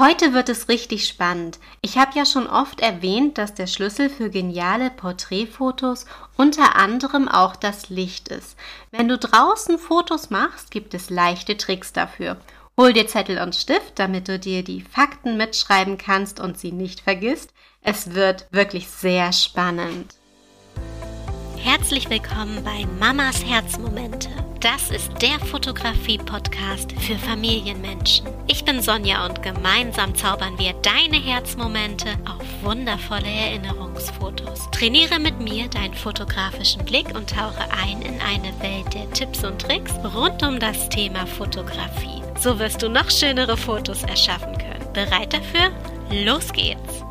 Heute 0.00 0.32
wird 0.32 0.48
es 0.48 0.68
richtig 0.68 1.08
spannend. 1.08 1.58
Ich 1.80 1.98
habe 1.98 2.16
ja 2.16 2.24
schon 2.24 2.46
oft 2.46 2.78
erwähnt, 2.78 3.36
dass 3.36 3.54
der 3.54 3.66
Schlüssel 3.66 4.08
für 4.08 4.30
geniale 4.30 4.90
Porträtfotos 4.90 6.06
unter 6.36 6.76
anderem 6.76 7.26
auch 7.26 7.56
das 7.56 7.90
Licht 7.90 8.28
ist. 8.28 8.56
Wenn 8.92 9.08
du 9.08 9.18
draußen 9.18 9.76
Fotos 9.76 10.30
machst, 10.30 10.70
gibt 10.70 10.94
es 10.94 11.10
leichte 11.10 11.56
Tricks 11.56 11.92
dafür. 11.92 12.36
Hol 12.76 12.92
dir 12.92 13.08
Zettel 13.08 13.40
und 13.40 13.56
Stift, 13.56 13.98
damit 13.98 14.28
du 14.28 14.38
dir 14.38 14.62
die 14.62 14.82
Fakten 14.82 15.36
mitschreiben 15.36 15.98
kannst 15.98 16.38
und 16.38 16.56
sie 16.60 16.70
nicht 16.70 17.00
vergisst. 17.00 17.52
Es 17.82 18.14
wird 18.14 18.46
wirklich 18.52 18.88
sehr 18.88 19.32
spannend. 19.32 20.14
Herzlich 21.56 22.08
willkommen 22.08 22.62
bei 22.62 22.86
Mamas 23.00 23.44
Herzmomente. 23.44 24.47
Das 24.60 24.90
ist 24.90 25.12
der 25.22 25.38
Fotografie-Podcast 25.38 26.90
für 27.00 27.16
Familienmenschen. 27.16 28.26
Ich 28.48 28.64
bin 28.64 28.82
Sonja 28.82 29.24
und 29.24 29.40
gemeinsam 29.40 30.16
zaubern 30.16 30.58
wir 30.58 30.72
deine 30.82 31.16
Herzmomente 31.16 32.08
auf 32.24 32.44
wundervolle 32.64 33.28
Erinnerungsfotos. 33.28 34.68
Trainiere 34.72 35.20
mit 35.20 35.38
mir 35.38 35.68
deinen 35.68 35.94
fotografischen 35.94 36.84
Blick 36.84 37.14
und 37.14 37.30
tauche 37.30 37.70
ein 37.70 38.02
in 38.02 38.20
eine 38.20 38.52
Welt 38.60 38.92
der 38.94 39.08
Tipps 39.12 39.44
und 39.44 39.60
Tricks 39.60 39.92
rund 40.12 40.42
um 40.42 40.58
das 40.58 40.88
Thema 40.88 41.24
Fotografie. 41.24 42.20
So 42.40 42.58
wirst 42.58 42.82
du 42.82 42.88
noch 42.88 43.12
schönere 43.12 43.56
Fotos 43.56 44.02
erschaffen 44.02 44.58
können. 44.58 44.92
Bereit 44.92 45.34
dafür? 45.34 45.70
Los 46.10 46.52
geht's! 46.52 47.04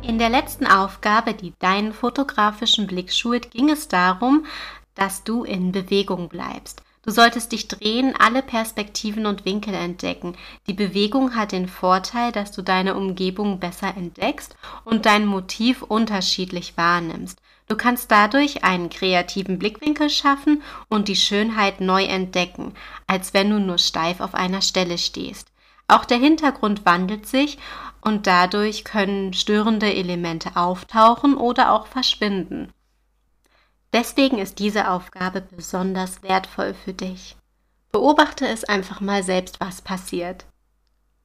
In 0.00 0.18
der 0.18 0.30
letzten 0.30 0.66
Aufgabe, 0.66 1.34
die 1.34 1.52
deinen 1.58 1.92
fotografischen 1.92 2.86
Blick 2.86 3.12
schult, 3.12 3.50
ging 3.50 3.68
es 3.68 3.88
darum, 3.88 4.46
dass 4.94 5.22
du 5.24 5.44
in 5.44 5.70
Bewegung 5.72 6.28
bleibst. 6.28 6.83
Du 7.04 7.10
solltest 7.10 7.52
dich 7.52 7.68
drehen, 7.68 8.14
alle 8.18 8.40
Perspektiven 8.42 9.26
und 9.26 9.44
Winkel 9.44 9.74
entdecken. 9.74 10.36
Die 10.66 10.72
Bewegung 10.72 11.36
hat 11.36 11.52
den 11.52 11.68
Vorteil, 11.68 12.32
dass 12.32 12.50
du 12.50 12.62
deine 12.62 12.94
Umgebung 12.94 13.60
besser 13.60 13.94
entdeckst 13.94 14.56
und 14.86 15.04
dein 15.04 15.26
Motiv 15.26 15.82
unterschiedlich 15.82 16.78
wahrnimmst. 16.78 17.42
Du 17.68 17.76
kannst 17.76 18.10
dadurch 18.10 18.64
einen 18.64 18.88
kreativen 18.88 19.58
Blickwinkel 19.58 20.08
schaffen 20.08 20.62
und 20.88 21.08
die 21.08 21.16
Schönheit 21.16 21.80
neu 21.80 22.04
entdecken, 22.04 22.72
als 23.06 23.34
wenn 23.34 23.50
du 23.50 23.60
nur 23.60 23.78
steif 23.78 24.20
auf 24.20 24.34
einer 24.34 24.62
Stelle 24.62 24.96
stehst. 24.96 25.48
Auch 25.88 26.06
der 26.06 26.18
Hintergrund 26.18 26.86
wandelt 26.86 27.26
sich 27.26 27.58
und 28.00 28.26
dadurch 28.26 28.84
können 28.84 29.34
störende 29.34 29.92
Elemente 29.94 30.56
auftauchen 30.56 31.36
oder 31.36 31.72
auch 31.72 31.86
verschwinden. 31.86 32.72
Deswegen 33.94 34.38
ist 34.38 34.58
diese 34.58 34.90
Aufgabe 34.90 35.40
besonders 35.40 36.24
wertvoll 36.24 36.74
für 36.74 36.92
dich. 36.92 37.36
Beobachte 37.92 38.44
es 38.44 38.64
einfach 38.64 39.00
mal 39.00 39.22
selbst, 39.22 39.60
was 39.60 39.82
passiert. 39.82 40.46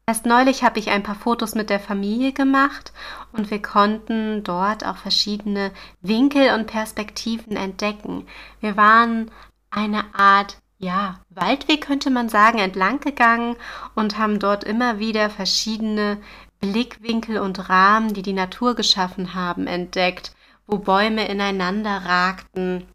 Erst 0.06 0.28
neulich 0.28 0.64
habe 0.64 0.78
ich 0.78 0.92
ein 0.92 1.02
paar 1.02 1.16
Fotos 1.16 1.56
mit 1.56 1.72
der 1.72 1.80
Familie 1.80 2.32
gemacht 2.32 2.94
und 3.32 3.50
wir 3.50 3.60
konnten 3.60 4.44
dort 4.44 4.86
auch 4.86 4.98
verschiedene 4.98 5.72
Winkel 6.02 6.54
und 6.54 6.68
Perspektiven 6.68 7.58
entdecken. 7.58 8.28
Wir 8.60 8.78
waren 8.78 9.32
eine 9.72 10.04
Art, 10.14 10.58
ja, 10.78 11.22
Waldweg 11.30 11.82
könnte 11.82 12.12
man 12.12 12.30
sagen, 12.30 12.60
entlang 12.60 13.00
gegangen 13.00 13.56
und 13.96 14.20
haben 14.20 14.38
dort 14.38 14.64
immer 14.64 15.00
wieder 15.00 15.32
verschiedene 15.32 16.22
Blickwinkel 16.60 17.40
und 17.40 17.68
Rahmen, 17.68 18.14
die 18.14 18.22
die 18.22 18.34
Natur 18.34 18.76
geschaffen 18.76 19.34
haben, 19.34 19.66
entdeckt 19.66 20.36
wo 20.70 20.78
Bäume 20.78 21.28
ineinander 21.28 22.06
ragten. 22.06 22.86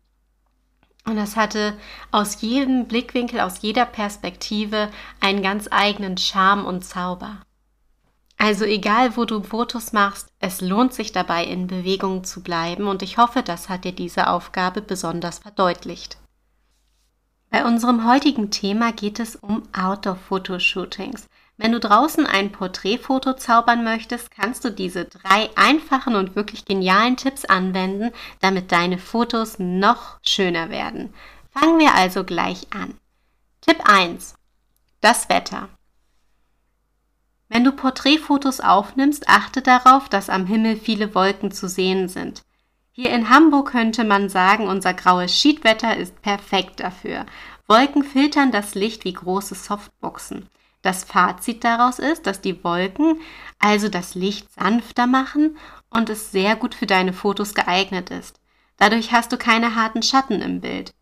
Und 1.05 1.17
das 1.17 1.37
hatte 1.37 1.77
aus 2.13 2.41
jedem 2.41 2.87
Blickwinkel, 2.87 3.41
aus 3.41 3.61
jeder 3.61 3.85
Perspektive 3.85 4.91
einen 5.21 5.43
ganz 5.43 5.69
eigenen 5.71 6.17
Charme 6.17 6.65
und 6.65 6.85
Zauber. 6.85 7.41
Also 8.39 8.65
egal, 8.65 9.17
wo 9.17 9.25
du 9.25 9.43
Fotos 9.43 9.93
machst, 9.93 10.29
es 10.39 10.61
lohnt 10.61 10.95
sich 10.95 11.13
dabei, 11.13 11.45
in 11.45 11.67
Bewegung 11.67 12.25
zu 12.25 12.43
bleiben 12.43 12.87
und 12.87 13.03
ich 13.03 13.19
hoffe, 13.19 13.43
das 13.43 13.69
hat 13.69 13.85
dir 13.85 13.93
diese 13.93 14.29
Aufgabe 14.29 14.83
besonders 14.83 15.39
verdeutlicht. 15.41 16.19
Bei 17.51 17.65
unserem 17.65 18.07
heutigen 18.09 18.51
Thema 18.51 18.93
geht 18.93 19.21
es 19.21 19.37
um 19.37 19.63
Outdoor-Fotoshootings. 19.73 21.29
Wenn 21.57 21.71
du 21.71 21.79
draußen 21.79 22.27
ein 22.27 22.51
Porträtfoto 22.51 23.35
zaubern 23.35 23.85
möchtest, 23.85 24.33
kannst 24.33 24.65
du 24.65 24.71
diese 24.71 25.05
drei 25.05 25.51
einfachen 25.55 26.17
und 26.17 26.35
wirklich 26.35 26.65
genialen 26.65 27.17
Tipps 27.17 27.45
anwenden, 27.45 28.11
damit 28.41 28.73
deine 28.73 28.99
Fotos 28.99 29.59
noch 29.59 30.19
schöner 30.23 30.71
werden. 30.71 31.15
Fangen 31.51 31.79
wir 31.79 31.95
also 31.95 32.25
gleich 32.25 32.67
an. 32.75 32.95
Tipp 33.61 33.79
1. 33.89 34.35
Das 35.01 35.29
Wetter. 35.29 35.69
Wenn 37.49 37.63
du 37.63 37.71
Porträtfotos 37.71 38.61
aufnimmst, 38.61 39.29
achte 39.29 39.63
darauf, 39.63 40.09
dass 40.09 40.29
am 40.29 40.47
Himmel 40.47 40.77
viele 40.77 41.15
Wolken 41.15 41.53
zu 41.53 41.69
sehen 41.69 42.09
sind. 42.09 42.43
Hier 42.91 43.11
in 43.11 43.29
Hamburg 43.29 43.71
könnte 43.71 44.03
man 44.03 44.29
sagen, 44.29 44.67
unser 44.67 44.93
graues 44.93 45.33
Schiedwetter 45.33 45.97
ist 45.97 46.21
perfekt 46.21 46.81
dafür. 46.81 47.27
Wolken 47.69 48.03
filtern 48.03 48.51
das 48.51 48.75
Licht 48.75 49.05
wie 49.05 49.13
große 49.13 49.55
Softboxen. 49.55 50.49
Das 50.85 51.03
Fazit 51.03 51.65
daraus 51.65 51.99
ist, 51.99 52.27
dass 52.27 52.43
die 52.43 52.63
Wolken 52.63 53.19
also 53.59 53.89
das 53.89 54.15
Licht 54.15 54.53
sanfter 54.53 55.07
machen 55.07 55.57
und 55.89 56.11
es 56.11 56.31
sehr 56.31 56.57
gut 56.57 56.75
für 56.75 56.85
deine 56.85 57.15
Fotos 57.15 57.55
geeignet 57.55 58.11
ist. 58.11 58.39
Dadurch 58.77 59.11
hast 59.11 59.33
du 59.33 59.39
keine 59.39 59.77
harten 59.77 60.03
Schatten 60.03 60.43
im 60.43 60.61
Bild. 60.61 60.93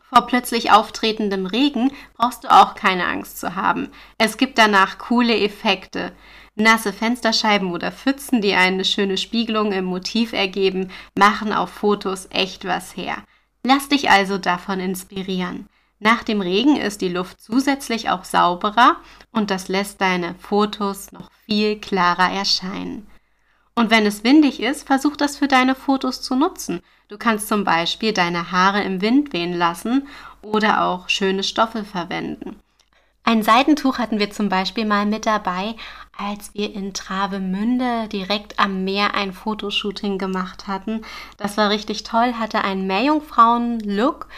Vor 0.00 0.26
plötzlich 0.26 0.72
auftretendem 0.72 1.44
Regen 1.44 1.92
brauchst 2.14 2.44
du 2.44 2.48
auch 2.48 2.74
keine 2.74 3.06
Angst 3.06 3.38
zu 3.38 3.54
haben. 3.54 3.90
Es 4.16 4.38
gibt 4.38 4.56
danach 4.56 4.96
coole 4.96 5.38
Effekte. 5.38 6.12
Nasse 6.54 6.94
Fensterscheiben 6.94 7.72
oder 7.72 7.92
Pfützen, 7.92 8.40
die 8.40 8.54
eine 8.54 8.86
schöne 8.86 9.18
Spiegelung 9.18 9.72
im 9.72 9.84
Motiv 9.84 10.32
ergeben, 10.32 10.90
machen 11.14 11.52
auf 11.52 11.68
Fotos 11.68 12.28
echt 12.30 12.64
was 12.64 12.96
her. 12.96 13.18
Lass 13.62 13.90
dich 13.90 14.08
also 14.08 14.38
davon 14.38 14.80
inspirieren. 14.80 15.68
Nach 15.98 16.22
dem 16.22 16.42
Regen 16.42 16.76
ist 16.76 17.00
die 17.00 17.08
Luft 17.08 17.40
zusätzlich 17.40 18.10
auch 18.10 18.24
sauberer 18.24 18.96
und 19.32 19.50
das 19.50 19.68
lässt 19.68 20.00
deine 20.00 20.34
Fotos 20.34 21.12
noch 21.12 21.30
viel 21.46 21.80
klarer 21.80 22.30
erscheinen. 22.30 23.06
Und 23.74 23.90
wenn 23.90 24.06
es 24.06 24.24
windig 24.24 24.60
ist, 24.60 24.86
versuch 24.86 25.16
das 25.16 25.38
für 25.38 25.48
deine 25.48 25.74
Fotos 25.74 26.22
zu 26.22 26.34
nutzen. 26.34 26.82
Du 27.08 27.18
kannst 27.18 27.48
zum 27.48 27.64
Beispiel 27.64 28.12
deine 28.12 28.50
Haare 28.50 28.82
im 28.82 29.00
Wind 29.00 29.32
wehen 29.32 29.54
lassen 29.54 30.08
oder 30.42 30.82
auch 30.84 31.08
schöne 31.08 31.42
Stoffe 31.42 31.84
verwenden. 31.84 32.60
Ein 33.22 33.42
Seidentuch 33.42 33.98
hatten 33.98 34.18
wir 34.18 34.30
zum 34.30 34.48
Beispiel 34.48 34.84
mal 34.84 35.04
mit 35.04 35.26
dabei, 35.26 35.74
als 36.16 36.54
wir 36.54 36.72
in 36.72 36.94
Travemünde 36.94 38.08
direkt 38.08 38.58
am 38.58 38.84
Meer 38.84 39.14
ein 39.14 39.32
Fotoshooting 39.32 40.16
gemacht 40.16 40.68
hatten. 40.68 41.02
Das 41.36 41.56
war 41.56 41.70
richtig 41.70 42.04
toll, 42.04 42.34
hatte 42.34 42.62
einen 42.62 42.86
Meerjungfrauen-Look 42.86 44.28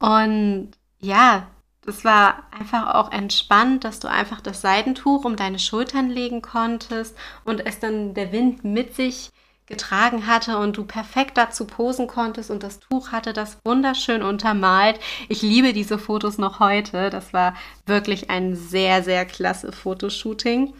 und 0.00 0.72
ja, 1.04 1.46
das 1.82 2.04
war 2.04 2.44
einfach 2.50 2.94
auch 2.94 3.12
entspannt, 3.12 3.84
dass 3.84 4.00
du 4.00 4.08
einfach 4.08 4.40
das 4.40 4.62
Seidentuch 4.62 5.24
um 5.24 5.36
deine 5.36 5.58
Schultern 5.58 6.08
legen 6.08 6.40
konntest 6.40 7.16
und 7.44 7.64
es 7.66 7.78
dann 7.78 8.14
der 8.14 8.32
Wind 8.32 8.64
mit 8.64 8.96
sich 8.96 9.30
getragen 9.66 10.26
hatte 10.26 10.58
und 10.58 10.76
du 10.76 10.84
perfekt 10.84 11.38
dazu 11.38 11.66
posen 11.66 12.06
konntest 12.06 12.50
und 12.50 12.62
das 12.62 12.80
Tuch 12.80 13.12
hatte 13.12 13.32
das 13.32 13.58
wunderschön 13.64 14.22
untermalt. 14.22 14.98
Ich 15.28 15.42
liebe 15.42 15.72
diese 15.72 15.98
Fotos 15.98 16.36
noch 16.36 16.60
heute. 16.60 17.08
Das 17.08 17.32
war 17.32 17.54
wirklich 17.86 18.28
ein 18.30 18.56
sehr, 18.56 19.02
sehr 19.02 19.24
klasse 19.24 19.72
Fotoshooting. 19.72 20.74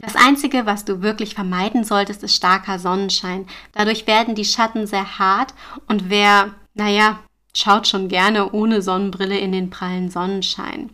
Das 0.00 0.16
Einzige, 0.16 0.66
was 0.66 0.84
du 0.84 1.02
wirklich 1.02 1.34
vermeiden 1.36 1.84
solltest, 1.84 2.24
ist 2.24 2.34
starker 2.34 2.80
Sonnenschein. 2.80 3.46
Dadurch 3.72 4.08
werden 4.08 4.34
die 4.34 4.44
Schatten 4.44 4.88
sehr 4.88 5.18
hart 5.20 5.54
und 5.86 6.10
wer, 6.10 6.50
naja, 6.74 7.20
schaut 7.56 7.88
schon 7.88 8.08
gerne 8.08 8.52
ohne 8.52 8.82
Sonnenbrille 8.82 9.38
in 9.38 9.52
den 9.52 9.70
prallen 9.70 10.10
Sonnenschein. 10.10 10.90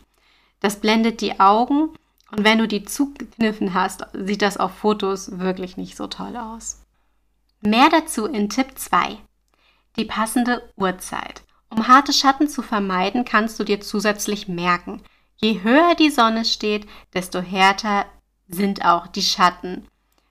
Das 0.60 0.80
blendet 0.80 1.20
die 1.20 1.40
Augen 1.40 1.90
und 2.30 2.44
wenn 2.44 2.58
du 2.58 2.68
die 2.68 2.84
zugekniffen 2.84 3.74
hast, 3.74 4.06
sieht 4.12 4.42
das 4.42 4.56
auf 4.56 4.72
Fotos 4.72 5.38
wirklich 5.38 5.76
nicht 5.76 5.96
so 5.96 6.06
toll 6.06 6.36
aus. 6.36 6.82
Mehr 7.60 7.88
dazu 7.90 8.26
in 8.26 8.48
Tipp 8.48 8.78
2. 8.78 9.18
Die 9.96 10.04
passende 10.04 10.70
Uhrzeit. 10.76 11.42
Um 11.70 11.88
harte 11.88 12.12
Schatten 12.12 12.48
zu 12.48 12.62
vermeiden, 12.62 13.24
kannst 13.24 13.58
du 13.58 13.64
dir 13.64 13.80
zusätzlich 13.80 14.48
merken, 14.48 15.02
je 15.36 15.62
höher 15.62 15.94
die 15.94 16.10
Sonne 16.10 16.44
steht, 16.44 16.86
desto 17.14 17.40
härter 17.40 18.06
sind 18.48 18.84
auch 18.84 19.06
die 19.06 19.22
Schatten, 19.22 19.86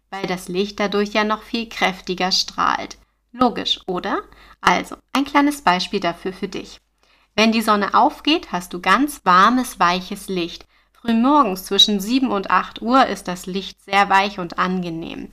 weil 0.10 0.28
das 0.28 0.48
Licht 0.48 0.80
dadurch 0.80 1.14
ja 1.14 1.24
noch 1.24 1.44
viel 1.44 1.68
kräftiger 1.68 2.32
strahlt. 2.32 2.98
Logisch, 3.32 3.80
oder? 3.88 4.22
Also, 4.62 4.96
ein 5.14 5.26
kleines 5.26 5.62
Beispiel 5.62 6.00
dafür 6.00 6.34
für 6.34 6.48
dich. 6.48 6.80
Wenn 7.36 7.52
die 7.52 7.62
Sonne 7.62 7.94
aufgeht, 7.94 8.52
hast 8.52 8.74
du 8.74 8.82
ganz 8.82 9.22
warmes, 9.24 9.80
weiches 9.80 10.28
Licht. 10.28 10.66
Frühmorgens 10.94 11.66
zwischen 11.66 12.00
7 12.00 12.32
und 12.32 12.50
8 12.50 12.82
Uhr 12.82 13.06
ist 13.06 13.28
das 13.28 13.46
Licht 13.46 13.82
sehr 13.82 14.10
weich 14.10 14.40
und 14.40 14.60
angenehm. 14.60 15.30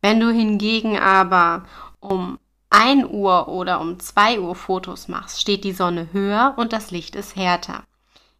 Wenn 0.00 0.18
du 0.20 0.30
hingegen 0.30 0.98
aber 0.98 1.66
um 2.00 2.38
1 2.70 3.06
Uhr 3.10 3.48
oder 3.48 3.80
um 3.80 4.00
2 4.00 4.40
Uhr 4.40 4.56
Fotos 4.56 5.06
machst, 5.06 5.40
steht 5.40 5.62
die 5.62 5.72
Sonne 5.72 6.08
höher 6.12 6.54
und 6.56 6.72
das 6.72 6.90
Licht 6.90 7.14
ist 7.14 7.36
härter. 7.36 7.84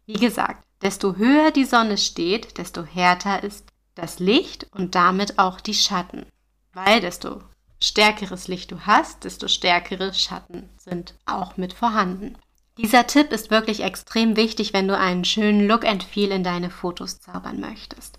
Wie 0.05 0.19
gesagt, 0.19 0.65
desto 0.81 1.15
höher 1.15 1.51
die 1.51 1.63
Sonne 1.63 1.97
steht, 1.97 2.57
desto 2.57 2.83
härter 2.83 3.43
ist 3.43 3.65
das 3.95 4.19
Licht 4.19 4.67
und 4.73 4.93
damit 4.93 5.39
auch 5.39 5.61
die 5.61 5.73
Schatten. 5.73 6.25
Weil 6.73 6.99
desto 6.99 7.41
stärkeres 7.81 8.47
Licht 8.47 8.71
du 8.71 8.81
hast, 8.81 9.23
desto 9.23 9.47
stärkere 9.47 10.13
Schatten 10.13 10.69
sind 10.77 11.15
auch 11.25 11.57
mit 11.57 11.73
vorhanden. 11.73 12.37
Dieser 12.77 13.07
Tipp 13.07 13.31
ist 13.31 13.51
wirklich 13.51 13.83
extrem 13.83 14.35
wichtig, 14.35 14.73
wenn 14.73 14.87
du 14.87 14.97
einen 14.97 15.23
schönen 15.23 15.67
Look 15.67 15.85
and 15.85 16.03
Feel 16.03 16.31
in 16.31 16.43
deine 16.43 16.69
Fotos 16.69 17.21
zaubern 17.21 17.61
möchtest. 17.61 18.17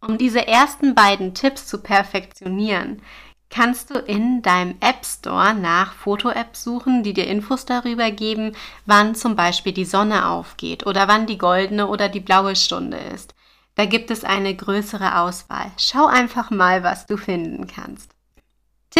Um 0.00 0.16
diese 0.16 0.46
ersten 0.46 0.94
beiden 0.94 1.34
Tipps 1.34 1.66
zu 1.66 1.82
perfektionieren, 1.82 3.02
kannst 3.50 3.90
du 3.90 3.98
in 3.98 4.40
deinem 4.40 4.76
App 4.80 5.04
Store 5.04 5.52
nach 5.52 5.92
Foto-Apps 5.92 6.64
suchen, 6.64 7.02
die 7.02 7.12
dir 7.12 7.26
Infos 7.26 7.66
darüber 7.66 8.10
geben, 8.10 8.56
wann 8.86 9.14
zum 9.14 9.36
Beispiel 9.36 9.72
die 9.72 9.84
Sonne 9.84 10.28
aufgeht 10.28 10.86
oder 10.86 11.08
wann 11.08 11.26
die 11.26 11.36
goldene 11.36 11.88
oder 11.88 12.08
die 12.08 12.20
blaue 12.20 12.56
Stunde 12.56 12.96
ist. 12.96 13.34
Da 13.74 13.84
gibt 13.84 14.10
es 14.10 14.24
eine 14.24 14.54
größere 14.54 15.18
Auswahl. 15.18 15.70
Schau 15.76 16.06
einfach 16.06 16.50
mal, 16.50 16.82
was 16.82 17.06
du 17.06 17.16
finden 17.16 17.66
kannst. 17.66 18.12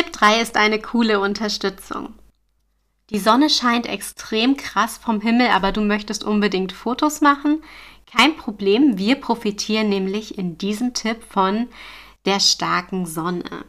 Tipp 0.01 0.13
3 0.15 0.41
ist 0.41 0.57
eine 0.57 0.81
coole 0.81 1.21
Unterstützung. 1.21 2.15
Die 3.11 3.19
Sonne 3.19 3.51
scheint 3.51 3.85
extrem 3.85 4.57
krass 4.57 4.97
vom 4.97 5.21
Himmel, 5.21 5.49
aber 5.49 5.73
du 5.73 5.83
möchtest 5.83 6.25
unbedingt 6.25 6.73
Fotos 6.73 7.21
machen. 7.21 7.63
Kein 8.11 8.35
Problem, 8.35 8.97
wir 8.97 9.17
profitieren 9.17 9.91
nämlich 9.91 10.39
in 10.39 10.57
diesem 10.57 10.95
Tipp 10.95 11.19
von 11.29 11.69
der 12.25 12.41
starken 12.41 13.05
Sonne. 13.05 13.67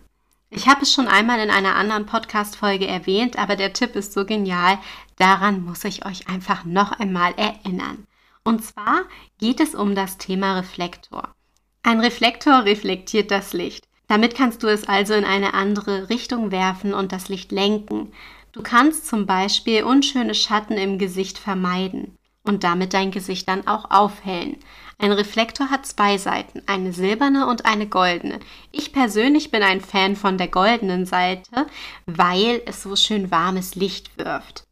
Ich 0.49 0.69
habe 0.69 0.83
es 0.83 0.93
schon 0.93 1.09
einmal 1.09 1.41
in 1.41 1.49
einer 1.49 1.75
anderen 1.75 2.05
Podcast-Folge 2.05 2.87
erwähnt, 2.87 3.37
aber 3.37 3.57
der 3.57 3.73
Tipp 3.73 3.97
ist 3.97 4.13
so 4.13 4.23
genial, 4.23 4.79
daran 5.17 5.65
muss 5.65 5.83
ich 5.83 6.05
euch 6.05 6.29
einfach 6.29 6.63
noch 6.63 6.93
einmal 6.93 7.33
erinnern. 7.33 8.07
Und 8.45 8.63
zwar 8.63 9.01
geht 9.37 9.59
es 9.59 9.75
um 9.75 9.95
das 9.95 10.17
Thema 10.17 10.57
Reflektor. 10.59 11.35
Ein 11.83 11.99
Reflektor 11.99 12.63
reflektiert 12.63 13.31
das 13.31 13.51
Licht. 13.51 13.90
Damit 14.11 14.35
kannst 14.35 14.61
du 14.61 14.67
es 14.67 14.89
also 14.89 15.13
in 15.13 15.23
eine 15.23 15.53
andere 15.53 16.09
Richtung 16.09 16.51
werfen 16.51 16.93
und 16.93 17.13
das 17.13 17.29
Licht 17.29 17.53
lenken. 17.53 18.11
Du 18.51 18.61
kannst 18.61 19.07
zum 19.07 19.25
Beispiel 19.25 19.85
unschöne 19.85 20.35
Schatten 20.35 20.73
im 20.73 20.99
Gesicht 20.99 21.37
vermeiden 21.37 22.17
und 22.43 22.65
damit 22.65 22.93
dein 22.93 23.11
Gesicht 23.11 23.47
dann 23.47 23.67
auch 23.67 23.89
aufhellen. 23.89 24.57
Ein 24.97 25.13
Reflektor 25.13 25.69
hat 25.69 25.85
zwei 25.85 26.17
Seiten, 26.17 26.61
eine 26.65 26.91
silberne 26.91 27.47
und 27.47 27.65
eine 27.65 27.87
goldene. 27.87 28.41
Ich 28.73 28.91
persönlich 28.91 29.49
bin 29.49 29.63
ein 29.63 29.79
Fan 29.79 30.17
von 30.17 30.37
der 30.37 30.49
goldenen 30.49 31.05
Seite, 31.05 31.67
weil 32.05 32.61
es 32.65 32.83
so 32.83 32.97
schön 32.97 33.31
warmes 33.31 33.75
Licht 33.75 34.17
wirft. 34.17 34.65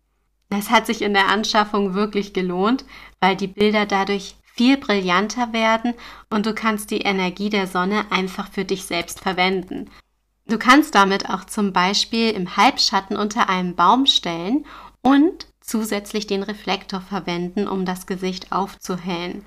Das 0.50 0.70
hat 0.70 0.86
sich 0.86 1.02
in 1.02 1.14
der 1.14 1.30
Anschaffung 1.30 1.94
wirklich 1.94 2.34
gelohnt, 2.34 2.84
weil 3.22 3.38
die 3.38 3.48
Bilder 3.48 3.86
dadurch 3.86 4.36
viel 4.60 4.76
brillanter 4.76 5.54
werden 5.54 5.94
und 6.30 6.46
du 6.46 6.54
kannst 6.54 6.92
die 6.92 7.00
Energie 7.00 7.50
der 7.50 7.66
Sonne 7.66 8.04
einfach 8.10 8.52
für 8.52 8.66
dich 8.66 8.84
selbst 8.84 9.22
verwenden. 9.22 9.90
Du 10.48 10.58
kannst 10.58 10.96
damit 10.96 11.30
auch 11.30 11.46
zum 11.46 11.72
Beispiel 11.72 12.32
im 12.32 12.58
Halbschatten 12.58 13.16
unter 13.16 13.48
einem 13.48 13.76
Baum 13.76 14.06
stellen 14.06 14.66
und 15.02 15.48
zusätzlich 15.62 16.28
den 16.28 16.44
Reflektor 16.44 17.00
verwenden, 17.00 17.70
um 17.70 17.86
das 17.86 18.06
Gesicht 18.06 18.52
aufzuhellen. 18.52 19.46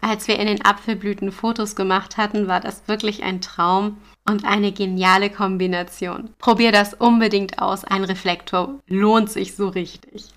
Als 0.00 0.28
wir 0.28 0.38
in 0.38 0.46
den 0.46 0.64
Apfelblüten 0.64 1.30
Fotos 1.30 1.76
gemacht 1.76 2.16
hatten, 2.16 2.48
war 2.48 2.60
das 2.60 2.88
wirklich 2.88 3.22
ein 3.22 3.42
Traum 3.42 3.98
und 4.26 4.46
eine 4.46 4.72
geniale 4.72 5.28
Kombination. 5.28 6.30
Probier 6.38 6.72
das 6.72 6.94
unbedingt 6.94 7.58
aus. 7.58 7.84
Ein 7.84 8.04
Reflektor 8.04 8.80
lohnt 8.86 9.28
sich 9.28 9.56
so 9.56 9.68
richtig. 9.68 10.32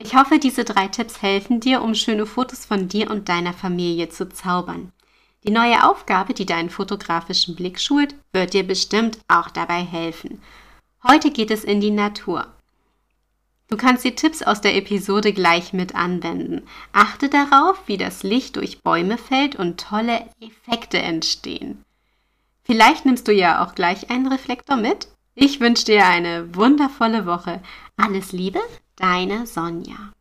Ich 0.00 0.14
hoffe, 0.14 0.38
diese 0.38 0.64
drei 0.64 0.86
Tipps 0.86 1.22
helfen 1.22 1.58
dir, 1.58 1.82
um 1.82 1.92
schöne 1.94 2.24
Fotos 2.24 2.64
von 2.64 2.86
dir 2.86 3.10
und 3.10 3.28
deiner 3.28 3.52
Familie 3.52 4.08
zu 4.08 4.28
zaubern. 4.28 4.92
Die 5.44 5.50
neue 5.50 5.88
Aufgabe, 5.88 6.34
die 6.34 6.46
deinen 6.46 6.70
fotografischen 6.70 7.56
Blick 7.56 7.80
schult, 7.80 8.14
wird 8.32 8.54
dir 8.54 8.64
bestimmt 8.64 9.18
auch 9.26 9.50
dabei 9.50 9.82
helfen. 9.82 10.40
Heute 11.02 11.32
geht 11.32 11.50
es 11.50 11.64
in 11.64 11.80
die 11.80 11.90
Natur. 11.90 12.46
Du 13.68 13.76
kannst 13.76 14.04
die 14.04 14.14
Tipps 14.14 14.42
aus 14.42 14.60
der 14.60 14.76
Episode 14.76 15.32
gleich 15.32 15.72
mit 15.72 15.96
anwenden. 15.96 16.62
Achte 16.92 17.28
darauf, 17.28 17.82
wie 17.86 17.98
das 17.98 18.22
Licht 18.22 18.54
durch 18.54 18.82
Bäume 18.82 19.18
fällt 19.18 19.56
und 19.56 19.80
tolle 19.80 20.26
Effekte 20.40 20.98
entstehen. 20.98 21.84
Vielleicht 22.62 23.04
nimmst 23.04 23.26
du 23.26 23.32
ja 23.32 23.64
auch 23.64 23.74
gleich 23.74 24.10
einen 24.10 24.28
Reflektor 24.28 24.76
mit. 24.76 25.08
Ich 25.34 25.60
wünsche 25.60 25.84
dir 25.84 26.06
eine 26.06 26.54
wundervolle 26.54 27.26
Woche. 27.26 27.62
Alles 27.96 28.32
Liebe, 28.32 28.60
deine 28.98 29.46
Sonja. 29.46 30.12